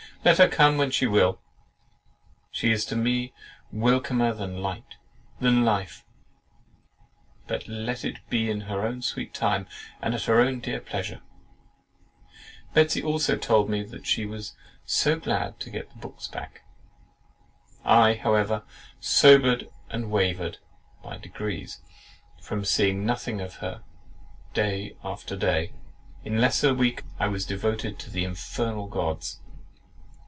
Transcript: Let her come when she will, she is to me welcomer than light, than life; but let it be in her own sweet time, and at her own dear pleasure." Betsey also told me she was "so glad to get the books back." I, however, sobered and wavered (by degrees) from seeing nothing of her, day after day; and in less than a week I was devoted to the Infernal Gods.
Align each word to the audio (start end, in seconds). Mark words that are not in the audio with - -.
Let 0.23 0.37
her 0.37 0.47
come 0.47 0.77
when 0.77 0.91
she 0.91 1.07
will, 1.07 1.41
she 2.51 2.69
is 2.71 2.85
to 2.85 2.95
me 2.95 3.33
welcomer 3.71 4.31
than 4.35 4.61
light, 4.61 4.97
than 5.39 5.65
life; 5.65 6.05
but 7.47 7.67
let 7.67 8.05
it 8.05 8.19
be 8.29 8.47
in 8.47 8.61
her 8.61 8.85
own 8.85 9.01
sweet 9.01 9.33
time, 9.33 9.65
and 9.99 10.13
at 10.13 10.25
her 10.25 10.39
own 10.39 10.59
dear 10.59 10.79
pleasure." 10.79 11.21
Betsey 12.75 13.01
also 13.01 13.35
told 13.35 13.67
me 13.67 13.83
she 14.03 14.27
was 14.27 14.55
"so 14.85 15.17
glad 15.19 15.59
to 15.61 15.71
get 15.71 15.89
the 15.89 15.97
books 15.97 16.27
back." 16.27 16.65
I, 17.83 18.13
however, 18.13 18.61
sobered 18.99 19.71
and 19.89 20.11
wavered 20.11 20.59
(by 21.01 21.17
degrees) 21.17 21.81
from 22.43 22.63
seeing 22.63 23.07
nothing 23.07 23.41
of 23.41 23.55
her, 23.55 23.81
day 24.53 24.93
after 25.03 25.35
day; 25.35 25.73
and 26.23 26.35
in 26.35 26.39
less 26.41 26.61
than 26.61 26.69
a 26.69 26.77
week 26.77 27.01
I 27.17 27.27
was 27.27 27.43
devoted 27.43 27.97
to 27.97 28.11
the 28.11 28.23
Infernal 28.23 28.85
Gods. 28.85 29.39